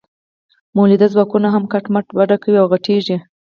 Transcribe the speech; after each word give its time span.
مؤلده 0.75 1.07
ځواکونه 1.13 1.47
هم 1.55 1.63
کټ 1.71 1.85
مټ 1.93 2.05
وده 2.17 2.37
کوي 2.43 2.57
او 2.61 2.67
غټیږي. 2.71 3.17